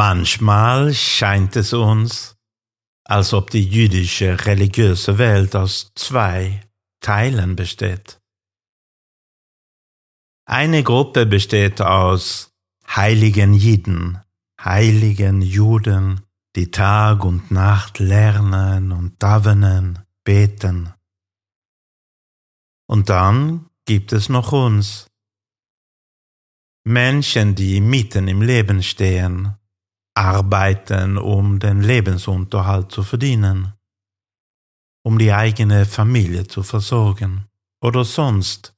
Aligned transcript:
Manchmal 0.00 0.94
scheint 0.94 1.56
es 1.56 1.72
uns, 1.72 2.36
als 3.04 3.32
ob 3.32 3.50
die 3.50 3.64
jüdische 3.64 4.46
religiöse 4.46 5.18
Welt 5.18 5.56
aus 5.56 5.90
zwei 5.96 6.60
Teilen 7.00 7.56
besteht. 7.56 8.17
Eine 10.50 10.82
Gruppe 10.82 11.26
besteht 11.26 11.82
aus 11.82 12.54
heiligen 12.88 13.52
Jiden, 13.52 14.18
heiligen 14.58 15.42
Juden, 15.42 16.22
die 16.56 16.70
Tag 16.70 17.22
und 17.22 17.50
Nacht 17.50 17.98
lernen 17.98 18.90
und 18.90 19.22
davenen, 19.22 19.98
beten. 20.24 20.94
Und 22.88 23.10
dann 23.10 23.68
gibt 23.84 24.14
es 24.14 24.30
noch 24.30 24.52
uns, 24.52 25.10
Menschen, 26.82 27.54
die 27.54 27.82
mitten 27.82 28.26
im 28.26 28.40
Leben 28.40 28.82
stehen 28.82 29.54
arbeiten, 30.14 31.18
um 31.18 31.58
den 31.58 31.82
Lebensunterhalt 31.82 32.90
zu 32.90 33.02
verdienen, 33.02 33.74
um 35.04 35.18
die 35.18 35.34
eigene 35.34 35.84
Familie 35.84 36.46
zu 36.46 36.62
versorgen 36.62 37.48
oder 37.82 38.02
sonst 38.02 38.77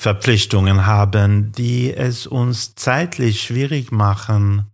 Verpflichtungen 0.00 0.86
haben, 0.86 1.52
die 1.52 1.92
es 1.92 2.26
uns 2.26 2.74
zeitlich 2.74 3.42
schwierig 3.42 3.92
machen, 3.92 4.72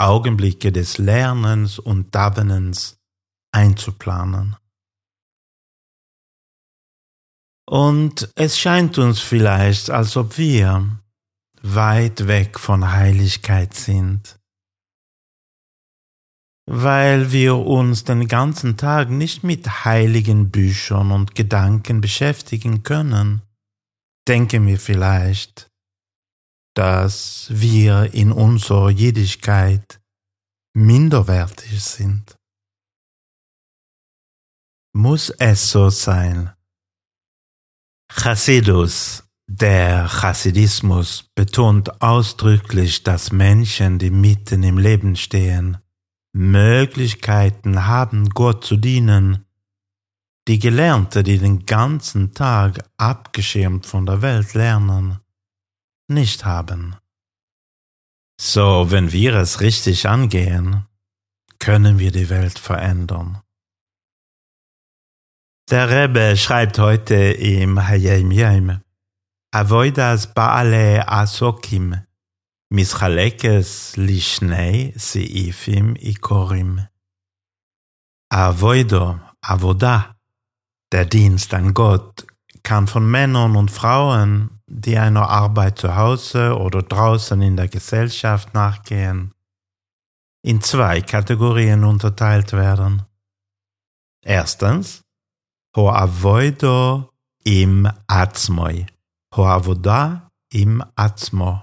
Augenblicke 0.00 0.72
des 0.72 0.96
Lernens 0.96 1.78
und 1.78 2.14
Davenens 2.14 2.96
einzuplanen. 3.54 4.56
Und 7.68 8.32
es 8.34 8.58
scheint 8.58 8.96
uns 8.96 9.20
vielleicht, 9.20 9.90
als 9.90 10.16
ob 10.16 10.38
wir 10.38 10.98
weit 11.60 12.26
weg 12.26 12.58
von 12.58 12.90
Heiligkeit 12.90 13.74
sind, 13.74 14.38
weil 16.64 17.32
wir 17.32 17.56
uns 17.56 18.04
den 18.04 18.28
ganzen 18.28 18.78
Tag 18.78 19.10
nicht 19.10 19.44
mit 19.44 19.84
heiligen 19.84 20.50
Büchern 20.50 21.10
und 21.10 21.34
Gedanken 21.34 22.00
beschäftigen 22.00 22.82
können, 22.82 23.42
denken 24.28 24.66
wir 24.66 24.78
vielleicht, 24.78 25.70
dass 26.74 27.48
wir 27.50 28.14
in 28.14 28.32
unserer 28.32 28.90
Jedigkeit 28.90 30.00
minderwertig 30.74 31.82
sind. 31.82 32.36
Muss 34.94 35.30
es 35.30 35.70
so 35.70 35.90
sein? 35.90 36.52
Chassidus 38.10 39.24
der 39.46 40.08
Chassidismus 40.08 41.24
betont 41.34 42.00
ausdrücklich, 42.00 43.02
dass 43.02 43.32
Menschen, 43.32 43.98
die 43.98 44.10
mitten 44.10 44.62
im 44.62 44.78
Leben 44.78 45.16
stehen, 45.16 45.78
Möglichkeiten 46.32 47.86
haben, 47.86 48.30
Gott 48.30 48.64
zu 48.64 48.76
dienen, 48.76 49.44
die 50.48 50.58
Gelernte, 50.58 51.22
die 51.22 51.38
den 51.38 51.66
ganzen 51.66 52.34
Tag 52.34 52.84
abgeschirmt 52.96 53.86
von 53.86 54.06
der 54.06 54.22
Welt 54.22 54.54
lernen, 54.54 55.20
nicht 56.08 56.44
haben. 56.44 56.96
So, 58.40 58.90
wenn 58.90 59.12
wir 59.12 59.34
es 59.36 59.60
richtig 59.60 60.08
angehen, 60.08 60.86
können 61.60 62.00
wir 62.00 62.10
die 62.10 62.28
Welt 62.28 62.58
verändern. 62.58 63.40
Der 65.70 65.88
Rebbe 65.88 66.36
schreibt 66.36 66.80
heute 66.80 67.14
im 67.14 67.86
Hayem 67.86 68.32
Yem, 68.32 68.80
Avoidas 69.52 70.34
Baale 70.34 71.06
Asokim, 71.06 72.04
Mischalekes 72.68 73.96
Lishnei 73.96 74.92
Siifim 74.96 75.94
Ikorim. 75.94 76.88
Avoido, 78.28 79.20
Avoda, 79.40 80.11
der 80.92 81.06
Dienst 81.06 81.52
an 81.54 81.74
Gott, 81.74 82.26
kann 82.62 82.86
von 82.86 83.10
Männern 83.10 83.56
und 83.56 83.70
Frauen, 83.70 84.60
die 84.66 84.96
einer 84.96 85.28
Arbeit 85.28 85.78
zu 85.78 85.96
Hause 85.96 86.56
oder 86.56 86.82
draußen 86.82 87.40
in 87.42 87.56
der 87.56 87.68
Gesellschaft 87.68 88.54
nachgehen, 88.54 89.34
in 90.42 90.60
zwei 90.60 91.00
Kategorien 91.00 91.84
unterteilt 91.84 92.52
werden. 92.52 93.02
Erstens, 94.24 95.02
Ho 95.76 95.88
Avoido 95.88 97.10
im 97.44 97.90
Atzmoi, 98.06 98.86
Hoavoda 99.34 100.30
im 100.52 100.84
Atzmo. 100.94 101.62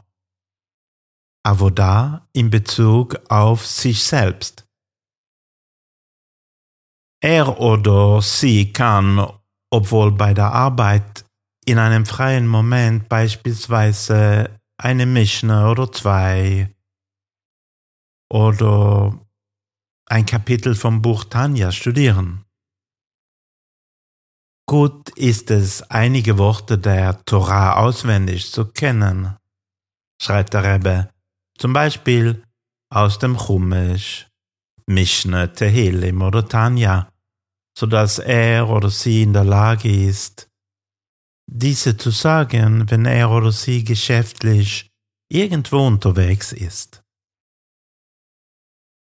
Avoda 1.44 2.28
in 2.34 2.50
Bezug 2.50 3.18
auf 3.30 3.66
sich 3.66 4.04
selbst. 4.04 4.69
Er 7.22 7.60
oder 7.60 8.22
sie 8.22 8.72
kann, 8.72 9.28
obwohl 9.70 10.12
bei 10.12 10.34
der 10.34 10.54
Arbeit 10.54 11.26
in 11.66 11.78
einem 11.78 12.06
freien 12.06 12.48
Moment 12.48 13.10
beispielsweise 13.10 14.60
eine 14.78 15.06
Mischne 15.06 15.70
oder 15.70 15.92
zwei 15.92 16.74
oder 18.32 19.20
ein 20.08 20.26
Kapitel 20.26 20.76
vom 20.76 21.02
Buch 21.02 21.26
Tanja 21.26 21.72
studieren. 21.72 22.46
Gut 24.66 25.10
ist 25.18 25.52
es, 25.52 25.82
einige 25.90 26.38
Worte 26.38 26.78
der 26.78 27.26
Torah 27.26 27.78
auswendig 27.78 28.52
zu 28.52 28.66
kennen, 28.66 29.36
schreibt 30.22 30.54
der 30.54 30.64
Rebbe, 30.64 31.10
zum 31.58 31.74
Beispiel 31.74 32.44
aus 32.92 33.20
dem 33.20 33.36
Chumash, 33.36 34.29
Mishne, 34.90 35.54
Tehillim 35.54 36.22
oder 36.22 36.48
Tanja, 36.48 37.12
so 37.78 37.86
dass 37.86 38.20
er 38.20 38.70
oder 38.70 38.90
sie 38.90 39.24
in 39.24 39.34
der 39.34 39.44
Lage 39.44 39.90
ist, 39.90 40.50
diese 41.48 41.96
zu 41.96 42.10
sagen, 42.10 42.90
wenn 42.90 43.06
er 43.06 43.30
oder 43.32 43.52
sie 43.52 43.84
geschäftlich 43.84 44.92
irgendwo 45.32 45.86
unterwegs 45.86 46.52
ist. 46.52 47.04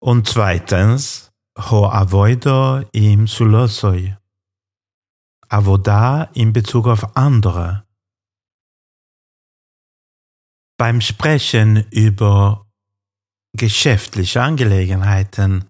Und 0.03 0.29
zweitens, 0.29 1.31
ho 1.59 1.87
avoido 1.87 2.85
im 2.93 3.27
sulosoi, 3.27 4.17
Avodah 5.49 6.31
in 6.35 6.53
Bezug 6.53 6.87
auf 6.87 7.17
andere. 7.17 7.85
Beim 10.79 11.01
Sprechen 11.01 11.89
über 11.91 12.71
geschäftliche 13.53 14.43
Angelegenheiten 14.43 15.70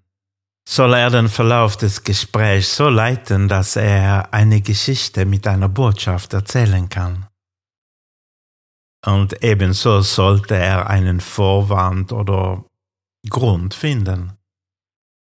soll 0.71 0.95
er 0.95 1.11
den 1.11 1.29
Verlauf 1.29 1.77
des 1.77 2.05
Gesprächs 2.05 2.77
so 2.77 2.89
leiten, 2.89 3.49
dass 3.49 3.77
er 3.77 4.33
eine 4.33 4.61
Geschichte 4.61 5.27
mit 5.27 5.47
einer 5.47 5.69
Botschaft 5.69 6.33
erzählen 6.33 6.89
kann. 6.89 7.27
Und 9.05 9.43
ebenso 9.43 10.03
sollte 10.03 10.57
er 10.57 10.89
einen 10.89 11.21
Vorwand 11.21 12.13
oder 12.13 12.65
Grund 13.29 13.75
finden 13.75 14.33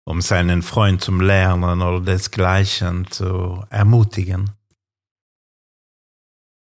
um 0.08 0.22
seinen 0.22 0.62
Freund 0.62 1.02
zum 1.02 1.20
Lernen 1.20 1.82
oder 1.82 2.00
desgleichen 2.00 3.12
zu 3.12 3.66
ermutigen. 3.70 4.52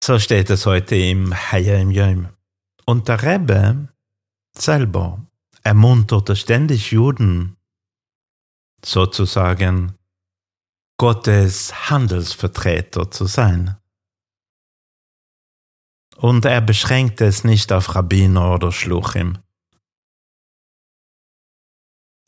So 0.02 0.18
steht 0.18 0.50
es 0.50 0.66
heute 0.66 0.96
im 0.96 1.32
Hayim 1.32 1.92
Yom. 1.92 2.28
Und 2.86 3.06
der 3.06 3.22
Rebbe 3.22 3.88
selber 4.58 5.20
ermunterte 5.62 6.34
ständig 6.34 6.90
Juden, 6.90 7.56
sozusagen 8.84 9.96
Gottes 10.98 11.90
Handelsvertreter 11.90 13.10
zu 13.10 13.26
sein. 13.26 13.76
Und 16.16 16.44
er 16.46 16.62
beschränkte 16.62 17.26
es 17.26 17.44
nicht 17.44 17.72
auf 17.72 17.94
Rabbiner 17.94 18.54
oder 18.54 18.72
Schluchim. 18.72 19.38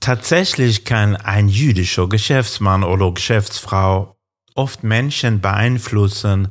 Tatsächlich 0.00 0.85
kann 0.85 1.17
ein 1.17 1.49
jüdischer 1.49 2.09
Geschäftsmann 2.09 2.85
oder 2.85 3.12
Geschäftsfrau 3.12 4.17
oft 4.55 4.83
Menschen 4.83 5.41
beeinflussen, 5.41 6.49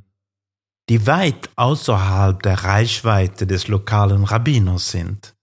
die 0.89 1.05
weit 1.05 1.49
außerhalb 1.55 2.41
der 2.41 2.63
Reichweite 2.63 3.45
des 3.45 3.67
lokalen 3.67 4.23
Rabbiners 4.23 4.91
sind. 4.91 5.35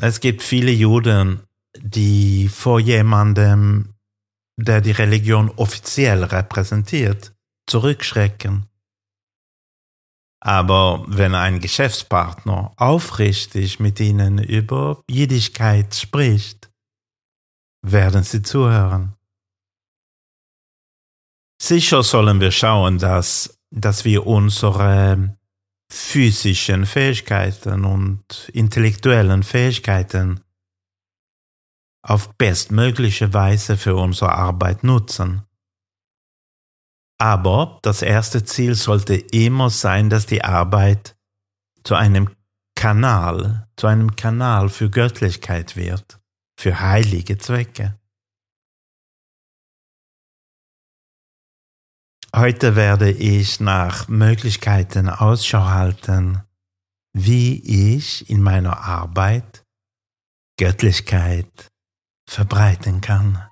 Es 0.00 0.20
gibt 0.20 0.42
viele 0.42 0.72
Juden, 0.72 1.42
die 1.78 2.48
vor 2.48 2.80
jemandem, 2.80 3.94
der 4.56 4.80
die 4.80 4.90
Religion 4.90 5.50
offiziell 5.50 6.24
repräsentiert, 6.24 7.32
zurückschrecken. 7.66 8.66
Aber 10.40 11.04
wenn 11.06 11.34
ein 11.34 11.60
Geschäftspartner 11.60 12.72
aufrichtig 12.76 13.78
mit 13.78 14.00
Ihnen 14.00 14.38
über 14.38 15.02
Jüdigkeit 15.08 15.94
spricht, 15.94 16.70
werden 17.82 18.24
Sie 18.24 18.42
zuhören. 18.42 19.14
Sicher 21.60 22.02
sollen 22.02 22.40
wir 22.40 22.50
schauen, 22.50 22.98
dass, 22.98 23.56
dass 23.70 24.04
wir 24.04 24.26
unsere 24.26 25.36
physischen 25.88 26.86
Fähigkeiten 26.86 27.84
und 27.84 28.50
intellektuellen 28.52 29.44
Fähigkeiten 29.44 30.40
auf 32.02 32.34
bestmögliche 32.36 33.32
Weise 33.32 33.76
für 33.76 33.94
unsere 33.94 34.32
Arbeit 34.32 34.84
nutzen. 34.84 35.42
Aber 37.18 37.78
das 37.82 38.02
erste 38.02 38.44
Ziel 38.44 38.74
sollte 38.74 39.14
immer 39.14 39.70
sein, 39.70 40.10
dass 40.10 40.26
die 40.26 40.42
Arbeit 40.42 41.16
zu 41.84 41.94
einem 41.94 42.30
Kanal, 42.74 43.68
zu 43.76 43.86
einem 43.86 44.16
Kanal 44.16 44.68
für 44.68 44.90
Göttlichkeit 44.90 45.76
wird, 45.76 46.20
für 46.58 46.80
heilige 46.80 47.38
Zwecke. 47.38 47.98
Heute 52.34 52.76
werde 52.76 53.10
ich 53.10 53.60
nach 53.60 54.08
Möglichkeiten 54.08 55.08
Ausschau 55.08 55.66
halten, 55.66 56.42
wie 57.12 57.94
ich 57.94 58.28
in 58.30 58.42
meiner 58.42 58.78
Arbeit 58.80 59.66
Göttlichkeit 60.58 61.71
verbreiten 62.26 63.00
kann. 63.00 63.51